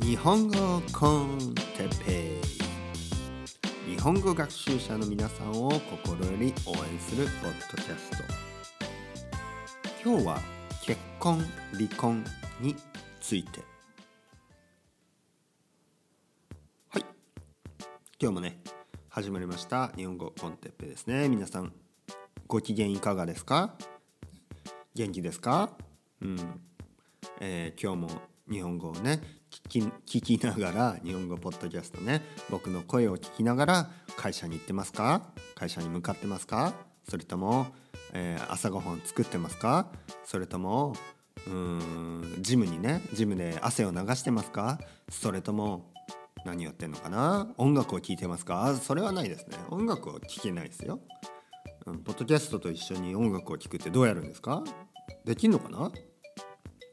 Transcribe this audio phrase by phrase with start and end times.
[0.00, 2.40] 日本語コンテペ
[3.88, 3.94] イ。
[3.96, 8.18] 日本語学習者の皆さんを心より応援するポッドキャスト。
[10.04, 10.40] 今日は
[10.84, 12.24] 結婚離婚
[12.60, 12.76] に
[13.20, 13.60] ついて。
[16.90, 17.04] はい。
[18.20, 18.60] 今日もね
[19.08, 19.88] 始まりました。
[19.96, 21.28] 日本語コンテッペですね。
[21.28, 21.72] 皆さん
[22.46, 23.74] ご機嫌いかがですか？
[24.94, 25.70] 元気ですか？
[26.22, 26.60] うん。
[27.40, 29.20] えー、今日も日本語をね
[29.68, 35.30] 聞きながら日本語ポッドキャストね僕の声を聞きながら会社に行ってますか？
[35.56, 36.74] 会社に向かってますか？
[37.08, 37.66] それとも、
[38.12, 39.90] えー、朝ごはん作ってますか？
[40.24, 40.94] それとも
[41.48, 44.78] うんジムにねジムで汗を流してますか？
[45.08, 45.92] それとも
[46.44, 47.52] 何やってんのかな？
[47.58, 48.76] 音楽を聴いてますか？
[48.76, 49.56] それはないですね。
[49.70, 51.00] 音楽を聴けないですよ、
[51.86, 54.62] うん、ポッドキャストと一緒に音楽を聴くってどうやるんですか？
[55.24, 55.90] できんのかな？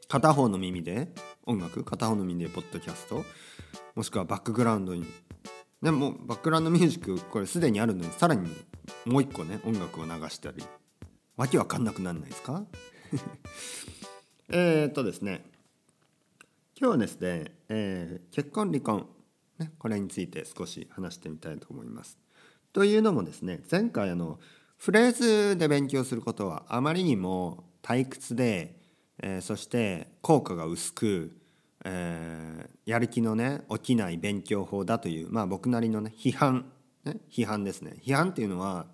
[0.08, 1.08] 片方の耳で
[1.46, 3.22] 音楽片方の耳でポッドキャスト。
[3.94, 5.04] もしくはバックグラウンドに。
[5.82, 8.48] ねもバックグラウンドミュージックこれすでにあるのにさらに
[9.04, 10.64] もう一個ね音楽を流したり。
[11.36, 12.64] わけわかんなくなんないですか？
[14.50, 15.44] えっとですね。
[16.80, 19.06] 今日はですね、えー、結婚離婚、
[19.58, 22.18] ね、これについて少し話してみたいと思います。
[22.72, 24.40] というのもですね前回あの
[24.78, 28.80] フレーズで勉強することはあまりにも退屈で
[29.22, 31.36] えー、そして効果が薄く、
[31.84, 36.66] えー、やる気のね起きない勉強法だというまあ僕なりのね批判
[37.04, 37.96] ね批判ですね。
[38.04, 38.86] 批判っていうのは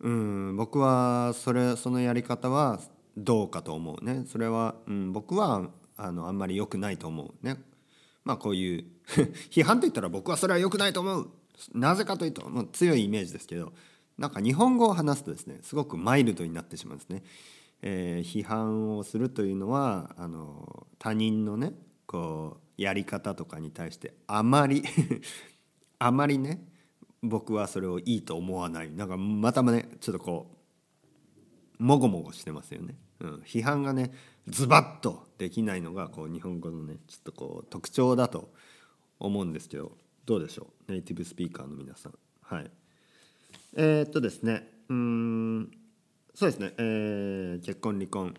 [0.00, 2.80] うん僕はそれそのやり方は
[3.16, 4.24] どうかと思うね。
[4.26, 7.56] それは、うん、僕はあのあんまり良くないと思うね。
[8.24, 8.84] まあこういう
[9.50, 11.30] 批判と言ったら僕はそれは良くないと思う。
[11.72, 13.72] なぜかというと、まあ、強いイメージですけど
[14.18, 17.22] なんか日本語を話すとですねすごくマイルドになってしまうんですね。
[17.86, 21.74] えー、批判をするというのはあの他人のね
[22.06, 24.82] こうやり方とかに対してあまり
[26.00, 26.66] あまりね
[27.22, 28.90] 僕はそれをいいと思わない。
[28.90, 30.50] なんかまたねちょっとこ
[31.78, 32.96] うもごもごしてますよね。
[33.20, 34.12] うん、批判がね
[34.48, 38.50] ズバッとできないのがこう日本語のねちょっとこう特徴だと
[39.18, 40.92] 思うんですけどどうでしょう？
[40.92, 42.14] ネイティブスピーカーの皆さん。
[42.40, 42.70] はい。
[43.74, 44.70] えー、っとですね。
[44.88, 45.83] うん。
[46.34, 48.34] そうですね、えー、結婚離婚。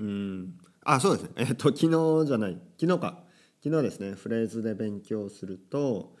[0.00, 0.58] うん。
[0.84, 1.30] あそうですね。
[1.36, 1.90] えっ、と昨
[2.22, 2.58] 日じゃない。
[2.80, 3.24] 昨日か。
[3.62, 4.12] 昨日ですね。
[4.12, 6.14] フレーズで勉強すると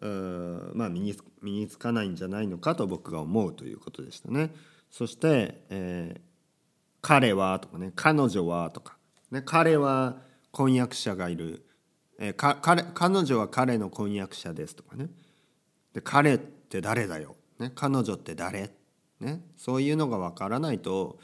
[0.00, 4.50] うまあ身に身につかないんじゃないのかと僕が思うということでしたね。
[4.90, 6.20] そして、えー、
[7.00, 7.92] 彼はとかね。
[7.94, 8.96] 彼女はとか、
[9.30, 11.64] ね、彼は婚約者がいる、
[12.18, 15.08] えー、か彼彼女は彼の婚約者ですとかね。
[15.92, 18.70] で彼って誰だよ、ね、彼女って誰
[19.20, 21.18] ね、そういうのが分からないと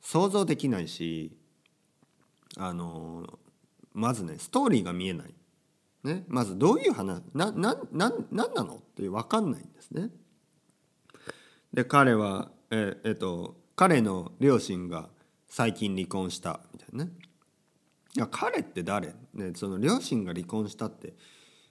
[0.00, 1.36] 想像できないし
[2.56, 3.38] あの
[3.92, 5.34] まずねストーリーが見えない、
[6.04, 10.10] ね、まずどういう話ななななんなのって分かんないんですね。
[11.72, 15.08] で彼はええっと彼の両親が
[15.48, 17.12] 最近離婚したみたいなね。
[18.16, 21.14] いや彼って誰、ね、その両親が離婚したって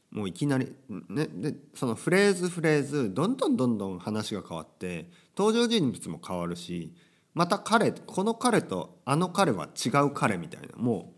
[0.10, 0.74] もういきなり
[1.10, 6.94] ねでそのフレーズフレーズどんどんどんどん話が変わって登場人物も変わるし
[7.34, 11.14] また彼この彼とあの彼は違う彼みたいなも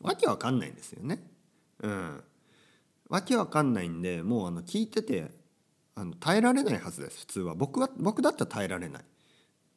[0.00, 1.26] うわけわかんないんですよね。
[1.82, 2.22] うん。
[3.08, 5.32] わけわかんないんでもうあの聞いてて
[5.96, 9.04] あの耐えられないはずです普通は僕は僕だったら耐えられない。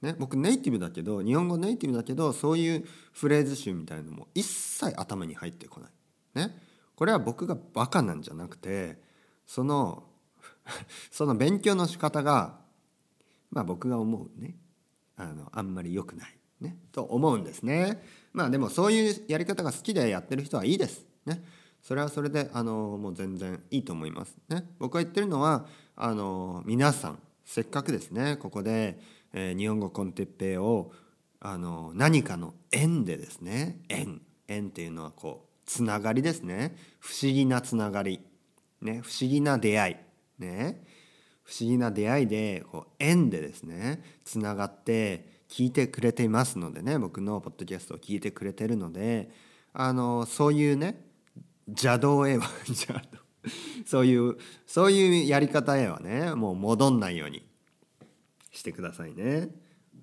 [0.04, 5.92] ね、僕ネイティブだけど日本語ネイティブだけどそういうフレーズ集みたいのも一切頭に入ってこない。
[6.36, 6.56] ね。
[6.96, 9.02] これは僕がバカなんじゃなくて
[9.48, 10.04] その
[11.10, 12.60] その勉強の仕方が
[13.52, 14.56] まあ僕が思うね。
[15.16, 16.36] あのあんまり良くない。
[16.62, 16.78] ね。
[16.92, 18.02] と思うんですね。
[18.34, 21.06] まあでもそういうやり方が好きでやってる人はいいです。
[21.26, 21.44] ね。
[21.82, 24.38] それはそれであのもう全然いいと思います。
[24.50, 24.66] ね。
[24.80, 25.66] 僕が言ってるのは
[25.96, 28.38] あの皆さんせっかくですね。
[28.38, 29.00] ここで、
[29.34, 30.92] えー、日本語コンテッペイを
[31.40, 33.82] あの何かの縁でですね。
[33.90, 34.22] 縁。
[34.48, 36.76] 縁っていうのはこうつながりですね。
[37.00, 38.20] 不思議なつながり、
[38.82, 39.96] ね、不思議な出会い、
[40.44, 40.84] ね、
[41.50, 49.32] 不思議な出会いでこう縁でですねつながって聞いてくれていますのでね僕のポッドキャストを聞いてくれてるので
[49.74, 51.04] あのそういうね
[51.68, 53.18] 邪道へは 邪道
[53.84, 54.38] そういう
[54.68, 57.44] そういうやり方へはねもう戻んないように
[58.52, 59.50] してくださいね。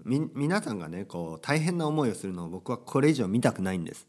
[0.05, 4.09] み皆さんがねこう大変な思いをするのを僕はこれ以上見たくないんです。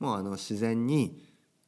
[0.00, 1.22] もうあの自然に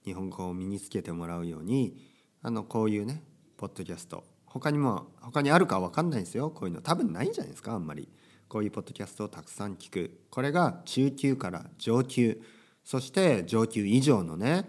[0.05, 1.97] 日本語を身につけてもらうように
[2.43, 3.23] あのこういうね
[3.57, 4.25] ポッドキャスト
[4.59, 6.51] 他にも他にあるか分かんないですよ。
[6.51, 6.81] こういうの。
[6.81, 8.09] 多分ないんじゃないですかあんまり。
[8.49, 10.21] こういうポッドキャストをたくさん聞く。
[10.31, 12.41] これが中級から上級。
[12.85, 14.65] そして上級以上のね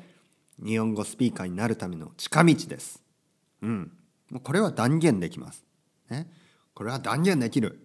[0.63, 3.03] 日本語スピーカーになるための近道です。
[3.61, 3.91] うん、
[4.31, 5.63] もうこれは断言できます。
[6.09, 6.27] ね、
[6.73, 7.79] これは断言できる。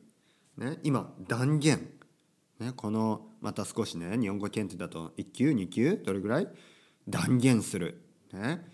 [0.56, 1.86] ね、今断言、
[2.58, 6.48] ね、このまた少しね日本語検定だと1級2級どれぐらい？
[7.06, 8.00] 断言する。
[8.32, 8.66] ね、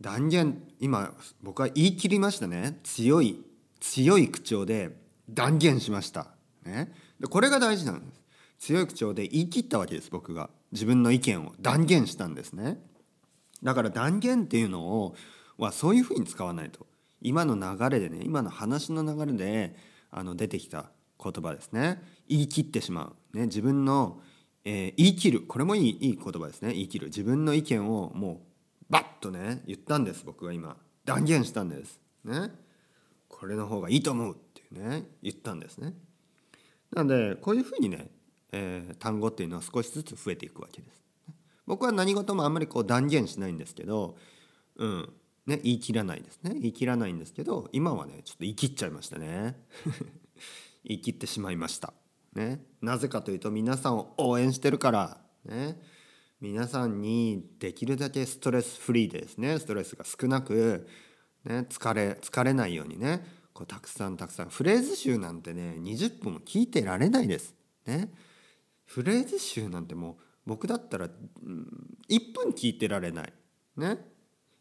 [0.00, 2.78] 断言今僕は言い切りましたね。
[2.82, 3.42] 強い
[3.80, 4.96] 強い口調で
[5.28, 6.28] 断言しました。
[6.64, 8.22] ね、でこれが大事なんです。
[8.58, 10.50] 強い口調で言い切ったわけです僕が。
[10.72, 11.52] 自分の意見を。
[11.60, 12.78] 断言したんですね。
[13.62, 15.14] だから断言っていうのを
[15.56, 16.86] はそういうふうに使わないと。
[17.22, 19.76] 今の流れでね今の話の流れで
[20.10, 20.90] あの出てきた
[21.22, 22.02] 言葉ですね。
[22.28, 24.20] 言い切ってしまう、ね、自分の、
[24.64, 25.40] えー、言い切る。
[25.42, 26.72] これもいいいい言葉ですね。
[26.72, 27.06] 言い切る。
[27.06, 28.55] 自分の意見をもう
[28.90, 30.76] バッとね言ったんです僕は今。
[31.04, 32.00] 断言したんです。
[32.24, 32.50] ね。
[33.28, 35.94] これの方がいいと思うっていうね言ったんですね。
[36.94, 38.08] なのでこういうふうにね、
[38.52, 41.02] えー、単語っていうのは少しずつ増えていくわけです。
[41.66, 44.16] 僕は何事もあんまりこう断言しないんですけど、
[44.76, 45.12] うん。
[45.46, 46.54] ね、言い切らないですね。
[46.54, 49.56] 言い切らないんですけど今はねちょっと言い切っちゃいましたね。
[50.84, 51.94] 言い切ってしまいました、
[52.34, 55.80] ね、なぜかというと皆さんを応援してるから、ね、
[56.40, 59.58] 皆さんにできるだけストレスフリーですね。
[59.58, 60.86] ストレスが少なく、
[61.44, 63.24] ね、疲れ疲れないようにね
[63.54, 64.50] こうたくさんたくさん。
[64.50, 67.54] フレーズ集なんてね20分も聞いてられないです。
[67.86, 68.12] ね、
[68.84, 71.66] フレーズ集なんてもう僕だったら、うん、
[72.10, 73.32] 1分聞いてられない。
[73.78, 73.98] ね。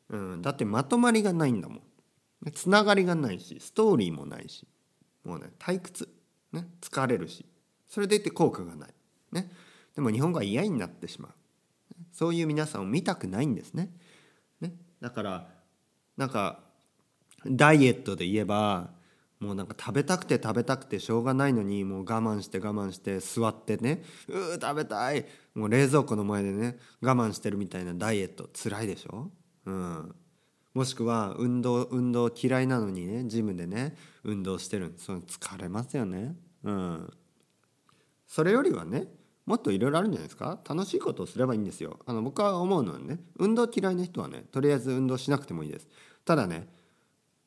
[0.10, 1.82] うん、だってまとまりがないんだもん。
[2.54, 4.68] つながりがないしストーリーもないし
[5.24, 6.08] もうね退屈、
[6.54, 7.46] ね、疲れるし。
[7.88, 8.94] それでいて効果がない、
[9.32, 9.52] ね、
[9.94, 11.32] でも日本語は嫌になってしまう。
[12.16, 13.92] そういう皆さんを見たくないんですね。
[14.62, 14.74] ね。
[15.02, 15.50] だから
[16.16, 16.62] なんか
[17.46, 18.92] ダイエットで言えば
[19.42, 25.26] もうなんか食べたくて食べたくてしょうがないのにもう我慢して我慢して座ってねうー食べたい
[25.56, 29.30] もう冷蔵庫の前でね我慢してるみたいなダイエット辛いでしょ、
[29.66, 30.16] うん、
[30.74, 37.14] もしくは運動運動嫌いなのにねジムでね運動してるその疲れますよね、うん、
[38.26, 39.08] それよりはね
[39.46, 40.60] もっといろいろあるんじゃないですか？
[40.68, 42.00] 楽しいことをすればいいんですよ。
[42.06, 45.88] あの僕は思うのはね運動嫌いな人はねとりあえず運動しなくてもいいです。
[46.26, 46.68] ただね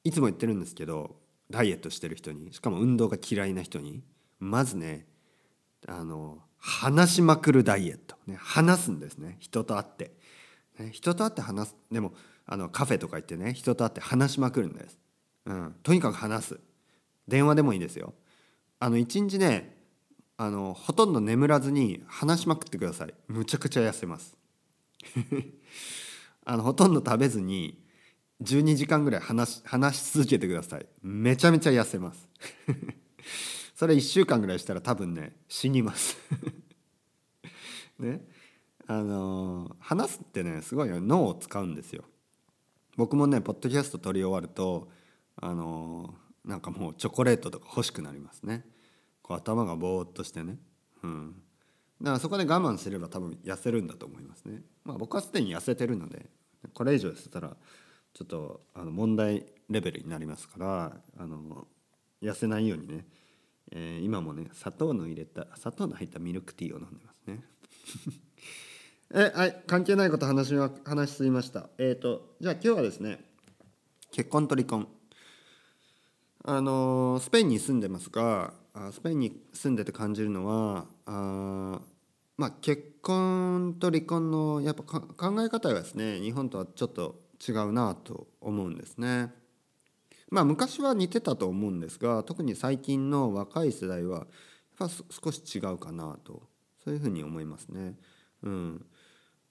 [0.05, 1.17] いつも言ってるんですけど
[1.51, 4.03] ダイエットしてる人にしかも運動が嫌いな人に
[4.39, 5.07] まずね
[5.87, 10.13] あの話しまくるダイエット、ね、話すんですね人と会って、
[10.79, 11.77] ね、人と会って話す。
[11.91, 12.13] でも
[12.47, 14.99] あのカフェとか行ってね人と会って話しまくるんです、
[15.47, 16.61] うん、とにかく話す。
[17.27, 18.15] 電話でもいいですよ。
[18.81, 19.78] あの一日ね
[20.41, 23.15] あのほとんど眠らずに話しまくってください。
[23.27, 24.37] むちゃくちゃ痩せます。
[26.47, 27.83] あのほとんど食べずに
[28.41, 30.87] 12時間ぐらい話し話し続けてください。
[31.03, 32.29] めちゃめちゃ痩せます。
[33.75, 36.17] それ1週間ぐらいしたら多分ね死にます。
[37.99, 38.25] ね。
[38.87, 42.05] あの、話すってねすごい脳を使うんですよ。
[42.97, 44.89] 僕もねポッドキャスト撮り終わると
[45.35, 48.65] あのー、なんかもうチョコレートとか欲しくなりますね。
[49.29, 50.57] こう頭がぼーっとしてね。
[51.03, 51.35] うん。
[52.01, 54.63] だからそこで我慢すれば多分痩せるんだと思いますね。
[54.85, 56.31] まあ僕はすでに痩せてるので
[56.73, 57.55] これ以上痩せたら
[58.15, 61.67] ちょっとあの問題レベルになりますからあの
[62.23, 63.05] 痩せないようにね、
[63.71, 67.45] えー、今もね砂糖の入れた砂糖の入ったミルクティーを飲んでますね。
[69.13, 71.69] えはい関係ないこと話は話しすぎました。
[71.77, 73.25] えっ、ー、とじゃあ今日はですね
[74.11, 74.89] 結婚と離婚。
[76.45, 78.55] あのスペインに住んでますが
[78.93, 81.81] スペインに住んでて感じるのはあ
[82.37, 89.33] まあ結婚と離婚のやっぱ考え方がですね日本とはちょっと違うなと思うんですね。
[90.31, 94.27] まあ昔は似てたと思うんですが特に最近の若い世代はやっ
[94.77, 96.43] ぱ少し違うかなと
[96.85, 97.97] そういうふうに思いますね。
[98.43, 98.87] うん、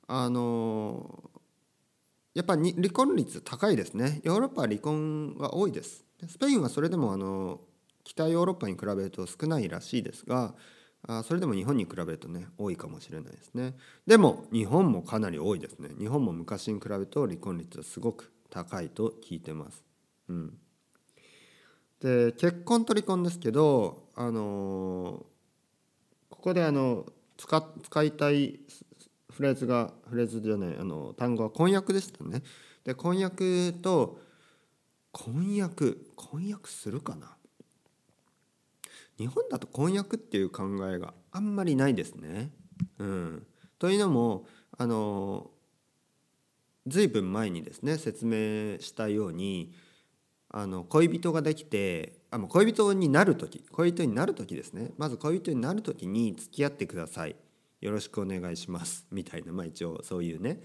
[0.07, 1.31] あの
[2.33, 7.59] やっぱり離婚率高いですねヨーロッパは離婚が多いですスペインはそれでもあの
[8.07, 10.55] 北ヨーロッパに比べると少ないらしいですが
[11.05, 13.75] あそれでも日本に比べるとね多いかもしれないですね。
[14.05, 15.89] でも日本もかなり多いですね。
[15.99, 19.83] 日本も昔に比べると離婚率はすごく高いと聞いてます。
[20.29, 20.57] うん。
[21.99, 25.25] で結婚と離婚ですけどあの
[26.29, 27.05] ここであの
[27.37, 28.59] 使使いたい
[29.31, 32.41] フレーズがフレーズじゃないあの単語は婚約でしたね。
[32.83, 34.19] で婚約と
[35.11, 37.36] 婚約婚約するかな？
[39.17, 42.51] 日本だと婚約っていう考えがあんまりないですね。
[42.99, 43.47] うん、
[43.79, 44.45] というのも
[44.77, 45.49] あの
[46.85, 49.73] 随分前にですね説明したように
[50.49, 54.91] あの恋人ができてあ恋人になる時恋人になる時ですね。
[54.97, 57.35] まず恋人になる時に付き合ってください。
[57.81, 59.05] よろしくお願いします。
[59.11, 60.61] みたいなまあ一応そういうね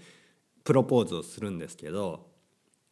[0.63, 2.27] プロポーズをするんですけど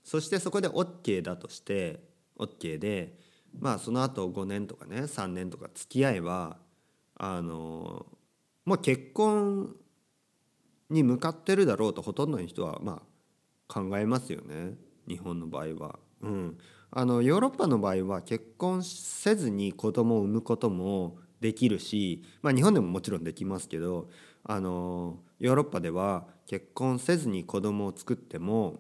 [0.03, 2.01] そしてそこで OK だとして
[2.38, 3.18] OK で
[3.60, 6.58] まあその後5年とかね3年とか付き合えば
[7.15, 8.05] あの
[8.65, 9.75] もう結婚
[10.89, 14.74] に向かってるだろうとほとんどの人はまあ考えますよね
[15.08, 16.00] 日本の場合は。
[16.22, 16.58] うん、
[16.91, 24.10] あのヨーロッパの場合は結婚せずに子供を産むこともできるし、まあ、日本でももちろんできますけど
[24.43, 28.79] あのヨーロッパでは結婚せずに子供を作っても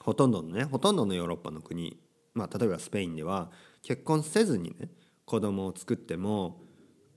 [0.00, 1.98] ほとんどのねほとんどのヨーロッパの国、
[2.34, 3.50] まあ、例えばスペインでは
[3.84, 4.88] 結婚せずにね
[5.24, 6.60] 子供を作っても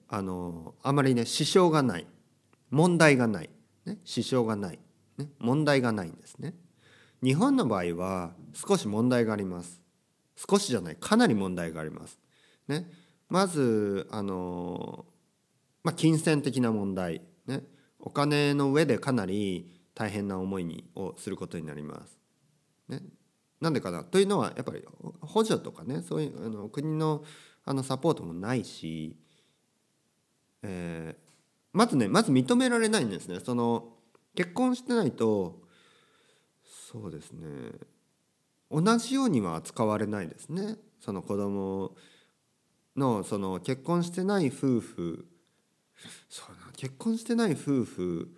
[0.07, 2.05] あのあまりね支障がない
[2.69, 3.49] 問題がない、
[3.85, 4.79] ね、支障がない、
[5.17, 6.53] ね、問題がないんですね。
[7.23, 9.81] 日本の場合は少し問題があります。
[10.35, 12.19] 少しじゃないかなり問題があります。
[12.67, 12.87] ね、
[13.29, 15.05] まずあの、
[15.83, 17.63] まあ、金銭的な問題、ね、
[17.99, 22.19] お金の上でかなり大変な思いにをすることになります。
[22.89, 23.01] ね、
[23.59, 24.03] なんでかな？
[24.03, 24.83] というのはやっぱり
[25.21, 27.23] 補助とかねそういうあの国の
[27.65, 29.17] あのサポートもないし、
[30.63, 31.21] えー、
[31.73, 33.39] まずねまず認められないんですね。
[33.39, 33.93] その
[34.35, 35.61] 結婚してないと
[36.91, 37.71] そうですね。
[38.69, 40.75] 同じようには扱われないですね。
[40.99, 41.95] その子供
[42.95, 45.27] のその結婚してない夫婦
[46.29, 48.29] そうな結婚してない夫婦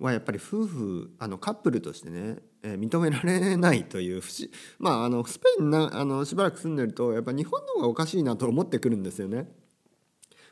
[0.00, 9.54] はやっぱり夫婦あのカップルとしてね、えー、認められないという不思 まああのスペインなあのしばらく住んでるとやっぱ日本の方がおかしいなと思ってくるんですよね。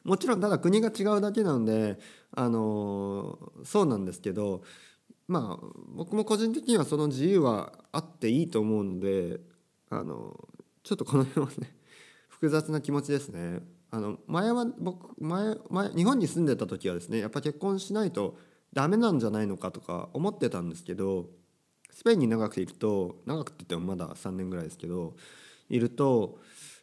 [0.05, 1.99] もちろんただ国が違うだけなので
[2.33, 4.63] あのそうなんですけど
[5.27, 9.41] まあ僕も個人的にはその自由はあっていいと思うので
[9.91, 10.49] あの
[10.83, 11.75] ちょっとこの辺はね
[12.29, 13.63] 複雑な気持ちですね。
[13.91, 18.37] あの前は僕前前日本に住んでた時はですねやっぱ結婚しないと
[18.79, 21.27] ダメなんじゃないのかとか思ってたんですけど
[21.91, 25.17] スペインに長くいると長くって言ってもまだ3年ぐらいですけど
[25.69, 26.39] いると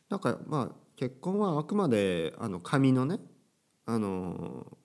[0.10, 3.20] なんかまあ結婚はあくまであの紙のね
[3.86, 4.78] あの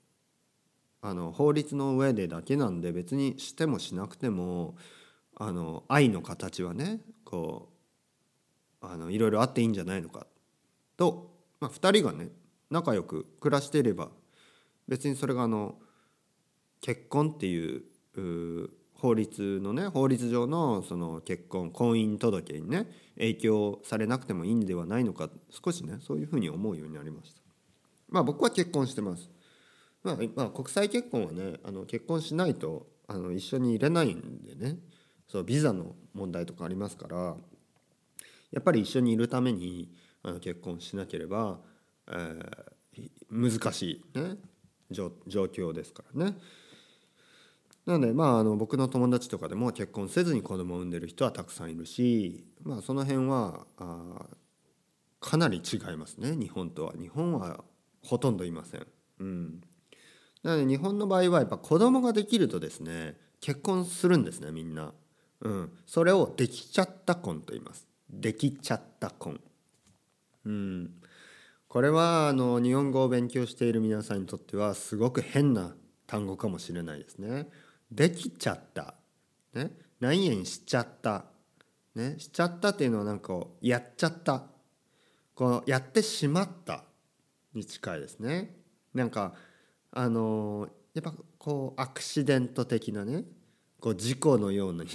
[1.02, 4.76] あの法律の上でだけなんで別にしてもしなくても
[5.34, 7.70] あの愛の形はねこ
[8.82, 10.28] うあのいろいろあっていいんじゃないのか。
[10.96, 12.28] と、まあ、2人がね
[12.70, 14.10] 仲良く暮らしていれば
[14.86, 15.74] 別にそれがあの
[16.80, 17.82] 結婚っていう
[18.94, 27.40] 法律のね法律上のその結婚婚姻届にね影響されなくてもいいんではないのか少しねそういうふうに思うようになりました。
[28.08, 29.30] まあ僕は結婚してます。
[30.02, 34.78] まあ、まあ、国際結婚はねあの結婚しないとあの一緒にいれないんでね
[35.28, 37.36] そうビザの問題とかありますから
[38.50, 41.58] やっぱり一緒にいるためにあの結婚しなければ、
[42.10, 44.36] えー、難しい、ね、
[44.90, 46.36] 状況ですからね。
[47.86, 54.26] なのでまああの僕の友達とかでも結婚せずに子供を産んでる人はたくさんいるし、まあ、その辺はあ
[55.20, 56.94] かなり違いますね日本とは。
[56.98, 57.62] 日本は
[58.02, 58.86] ほとんどいません。
[59.20, 59.60] うん、
[60.42, 64.92] なので日本の場合はやっぱ子供ができるとですね結婚するんですねみんな。
[65.42, 67.86] うん、それをできちゃった婚と言います。
[68.10, 69.40] できちゃった婚。
[70.44, 70.90] うん、
[71.68, 75.74] これはあの日本語を勉強している皆さんにとってはすごく変な
[76.06, 77.48] 単語かもしれないですね。
[77.90, 78.94] できちゃった。
[79.54, 81.24] ね、何円しちゃった。
[81.94, 84.44] ね、しちゃったっていうのはなんかやっちゃった。
[85.34, 86.84] こうやってしまった
[87.54, 88.54] に近いですね。
[88.94, 89.34] なんか
[89.90, 93.24] あのやっぱこうアクシデント的なね
[93.80, 94.86] こう事故のようにね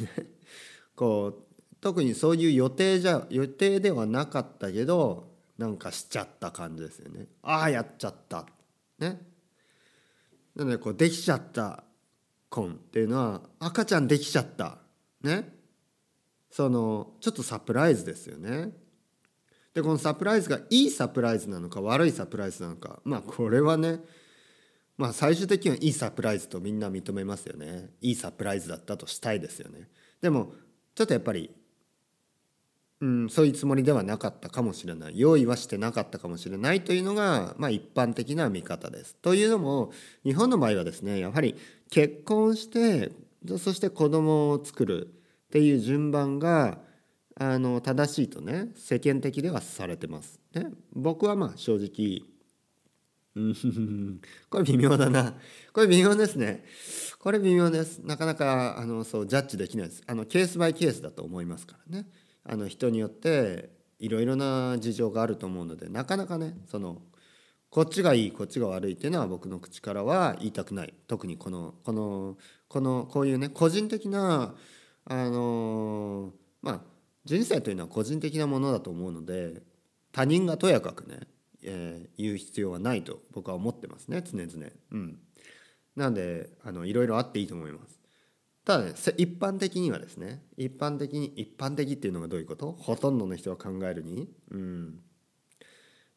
[0.95, 7.27] こう特にそういう予定じゃ予定ではなかったけどなんかしちゃった感じですよね。
[7.41, 8.45] ああやっちゃった
[8.99, 9.21] ね？
[10.55, 11.83] なのでこうできちゃった
[12.55, 14.77] 婚っていうのは赤ちゃんできちゃった。
[15.21, 15.53] ね。
[16.49, 18.71] そのちょっとサプライズですよね。
[19.73, 23.01] でこのサプライズがいいサプライズなのか悪いサプライズなのか。
[23.03, 23.99] まあこれはね
[24.97, 27.89] まあ最終的にはいいサプライズとみんな認めますよね。
[27.99, 29.89] いいサプライズだったとしたいですよね。
[30.21, 30.53] でも
[30.95, 31.51] ちょっとやっぱり
[33.01, 35.19] うん、そういうつもりではなかったかもしれない。
[35.19, 39.15] 用意はしてなかったかもしれないというのが、まあ、一般的な見方です。
[39.15, 39.91] というのも
[40.23, 41.55] 日本の場合はですねやはり
[41.89, 43.11] 結婚して
[43.57, 46.79] そして子供を作るっていう順番が
[47.37, 50.39] あの正しいとね世間的ではされてます。
[50.53, 52.23] ね、僕はまあ正直
[54.49, 55.35] これ微妙だな。
[55.73, 56.63] これ微妙ですね。
[57.19, 57.99] これ微妙です。
[57.99, 60.03] なかなかあのそうジャッジできないです。
[60.07, 62.07] あのケースバイケースだと思いますからね。
[62.45, 67.01] あの人によっていろいろな事情があると思うのでなかなかねその
[67.75, 70.93] こっちがいいこっちが悪いっていうのは僕の口からは言いたくない。
[71.07, 72.37] 特にこのこの
[72.69, 74.55] このこういうね個人的な
[75.03, 76.81] あのまあ
[77.25, 79.61] 人生というのは個人的なものだと思うので
[80.13, 81.19] 他人がとやかくね、
[81.63, 84.67] えー、言う必要はないと僕は思ってますね常々。
[84.93, 85.19] うん。
[85.97, 87.99] なんであのいろいろあっていいと思います。
[88.63, 92.71] ただね一般的にはですね一般的に一般的っていうのがどういうこと？
[92.71, 94.99] ほとんどの人が考えるに、うん。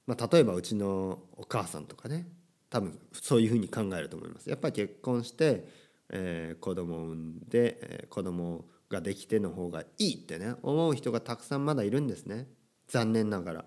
[0.09, 2.27] まあ、例えばうちのお母さんとかね
[2.71, 4.49] 多分そういうふうに考えると思います。
[4.49, 5.69] やっぱり結婚して、
[6.09, 12.47] えー、子供を産んで、えー、子供ができての方がいいってね思う人がたくさんまだいるんですね
[12.88, 13.65] 残念ながら。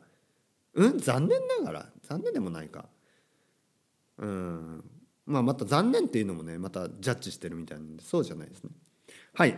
[0.73, 0.97] うん？
[0.97, 1.89] 残念ながら？
[2.01, 2.85] 残念でもないか。
[4.17, 4.83] うん
[5.27, 8.71] まあまた残念っていうのもねまたジャッジしてるみたいなんでそうじゃないですね。
[9.33, 9.57] はいこ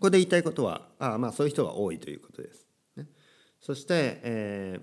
[0.00, 2.66] こで言いたいことはあまあそういう人が多いということです。
[2.96, 3.06] ね、
[3.60, 4.82] そして、えー、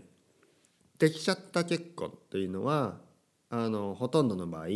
[1.01, 2.99] できちゃった結婚というのは
[3.49, 4.67] あのほとんどの場合、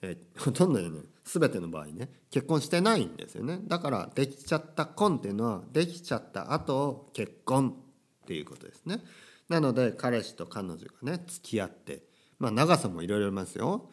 [0.00, 3.60] え、 ほとんどでね全ての場合ね結婚してないんですよね。
[3.64, 7.76] だからできちゃった婚っていうのはできちゃった後結婚
[8.22, 9.04] っていうことですね。
[9.50, 13.90] なので彼氏と彼女がね付き合ってまあ長さもいろいろありますよ。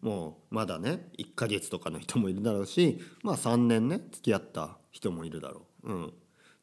[0.00, 5.92] もうまだね1ヶ月とかの人もいるだろうしまあ3年ね付き合った人もいるだろう。
[5.92, 6.12] うん、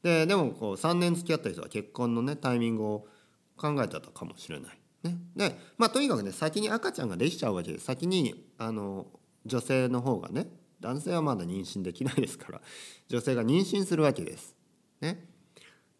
[0.04, 3.08] ででもこう3年付き合った人は結婚のねタイミングを
[3.62, 4.78] 考えてたかもしれない。
[5.04, 9.08] ね、でまあとにかくね先に赤ちゃんができちゃうわけで先にあの
[9.46, 10.48] 女性の方がね
[10.80, 12.62] 男性はまだ妊娠できないですから
[13.08, 14.56] 女性が妊娠するわけです。
[15.02, 15.28] ね、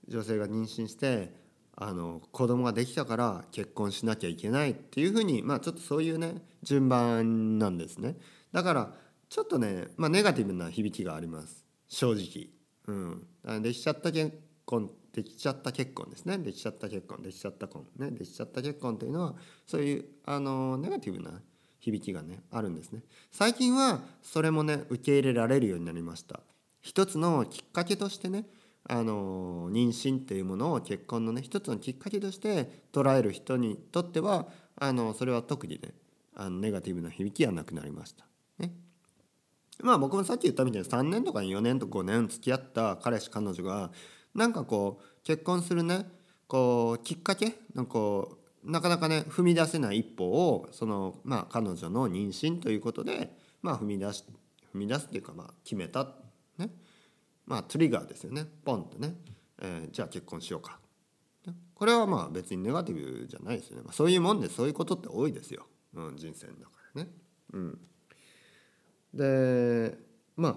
[0.08, 1.34] 女性が妊娠して
[1.76, 8.18] あの子供ができたから結婚しなきゃいけないっていうふうにまあちょっとそういうね順番なんですね
[8.52, 8.94] だから
[9.30, 12.50] ちょっとね、まあ、ネガティブな響きがあります正直。
[12.88, 16.38] うん、できちゃった結婚できちゃった結婚ですね。
[16.38, 17.22] できちゃった結婚。
[17.22, 17.86] できちゃった婚。
[17.98, 18.12] ね。
[18.12, 21.42] できちゃった結婚というのはそういうあのネガティブな
[21.80, 23.04] 響きがねあるんですね。
[23.32, 26.40] 最近はそれもね受け入れられるようになりました。
[26.82, 28.46] 一つのきっかけとしてね
[28.88, 35.94] あの妊娠っていうものを結婚のね一つのきっかけとして捉える人にとってはあのそれは特にね
[36.36, 38.26] あのネガティブな響きはなくなりました。
[38.60, 38.72] ね、
[39.82, 43.92] まあ僕もさっき言ったみたいに3年とか4年とか5年付き合った彼氏彼女が
[44.36, 46.06] なんかこう結婚するね
[46.48, 54.24] こうきっかけなんかこうなかなかね踏み出せない一歩をそのまあ彼女の妊娠ということでまあ踏み出し
[54.74, 56.08] 踏み出すっていうかまあ決めた
[56.58, 56.70] ね。
[57.46, 58.46] まあトリガーですよね。
[58.64, 59.16] ポンとね、
[59.62, 60.80] えー、じゃあ結婚しようか。
[61.74, 65.66] これはまあ別にネガティブじゃないですよね、まあ、そういうもんでそういうことって多いですよ、
[65.96, 67.10] うん、人生の中でね。
[67.54, 67.80] うん、
[69.16, 69.98] で
[70.36, 70.56] まあ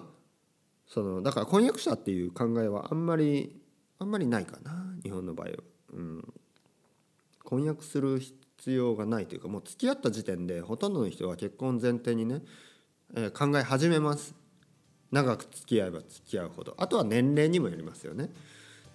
[0.85, 3.59] そのだから婚約者っていう考えはあんまり
[3.99, 5.53] あんまりないかな日本の場合は。
[5.93, 6.33] うん、
[7.43, 12.41] 婚約する必要がないというかもう付き合った時点でほとんどの人は結婚前提にね、
[13.15, 14.35] えー、考え始めます。
[15.11, 16.73] 長く付き合えば付き合うほど。
[16.77, 18.29] あとは年齢にもよりますよね。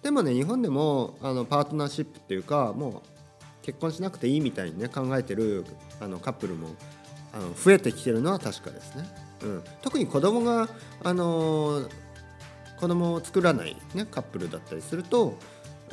[0.03, 3.01] でもね日本でもあのパートナーシップっていうかもう
[3.61, 5.65] 結婚しなくていいみたいにね考えてる
[5.99, 6.75] あのカップルも
[7.33, 9.05] あの増えてきてるのは確かですね、
[9.43, 10.69] うん、特に子供が
[11.03, 11.87] あの
[12.81, 15.37] 子供を作らない、ね、カップルだったりすると、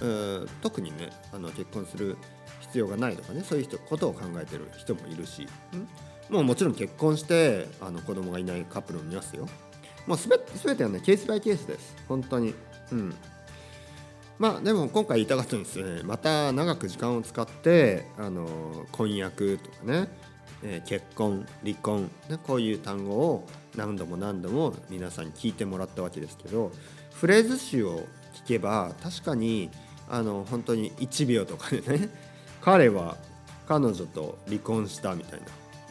[0.00, 2.16] うん、特にねあの結婚する
[2.60, 9.46] 必要がないとかねそういう人ことを考えてる人もいるし、うん、もうもちろん結婚してあの子供がいないカップルもいますよ。
[10.06, 11.94] もうすべ全てはねケースバイケースです。
[12.08, 12.54] 本当に。
[12.90, 13.14] うん。
[14.38, 16.02] まあでも今回言いたかったんですよね。
[16.04, 20.08] また長く時間を使ってあの婚約とかね、
[20.62, 26.72] えー、結婚離婚、ね、こういう単語を何度も何度も皆さんに聞いてもらったわけですけど
[27.12, 28.00] フレーズ集を
[28.34, 29.70] 聞けば確かに
[30.08, 32.08] あの本当に1秒とかでね
[32.60, 33.16] 彼は
[33.66, 35.46] 彼女と離婚したみたいな、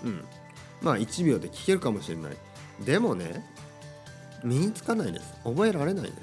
[0.06, 0.24] うん、
[0.82, 2.38] まあ1秒で聞けるかもしれない。
[2.84, 3.44] でもね
[4.44, 5.34] 身につかないです。
[5.44, 6.16] 覚えられないです。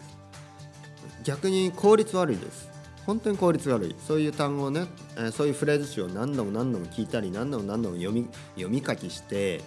[1.24, 2.73] 逆に効率悪いです。
[3.06, 3.96] 本当に効率悪い。
[4.06, 4.86] そういう単語をね、
[5.16, 9.60] えー、そういうフレーズ集を何度も何度も聞いたり何度も何度も読み読み書きして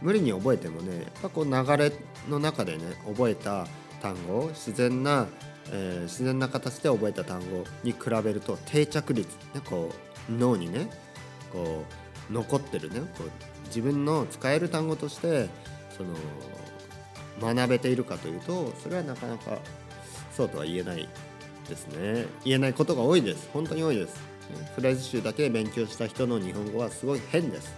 [0.00, 1.92] 無理に覚えてもねやっぱこう流れ
[2.28, 3.66] の中でね覚えた
[4.00, 5.26] 単語自然な、
[5.72, 9.90] えー、自然な形で覚えた単語に比べると定着率、ね、こ
[10.28, 10.88] う脳にね
[11.52, 11.84] こ
[12.30, 15.48] う残ってるねこう自分の使える単語として
[15.96, 19.58] その学べているかというとそれはなかなか
[20.36, 21.08] そうとは言えない。
[21.68, 22.26] ですね。
[22.44, 23.48] 言えないことが多いです。
[23.52, 24.36] 本当に多いです。
[24.74, 27.74] フレーズ集だけで勉強した人の日本語はすごい変です、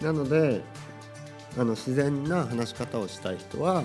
[0.00, 0.62] うん、なので
[1.56, 3.84] あの自然な話し方をしたい人は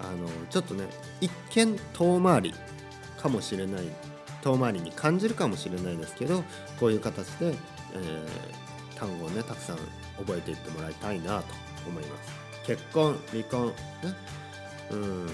[0.00, 0.84] あのちょっとね
[1.20, 2.54] 一見遠回り
[3.16, 3.84] かもしれない
[4.42, 6.44] 遠回りに感じるかもしれないですけど
[6.78, 7.54] こういう形で
[7.94, 9.76] えー、単語をねたくさん
[10.18, 11.54] 覚えていってもらいたいなと
[11.88, 12.32] 思います。
[12.66, 13.74] 結婚離婚ね。
[14.90, 15.26] うん。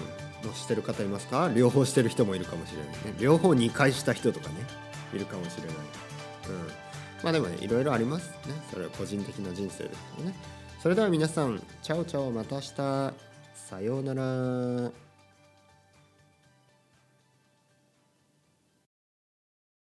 [0.53, 1.51] してる方いますか？
[1.55, 3.15] 両方してる人もいるかもしれないね。
[3.19, 4.57] 両方2回した人とかね
[5.15, 5.79] いるかもしれない、うん、
[7.23, 8.55] まあでもねいろいろありますね。
[8.71, 10.35] それは個人的な人生ですからね。
[10.83, 13.15] それでは皆さんチャオチャオまた明日。
[13.55, 15.04] さようなら。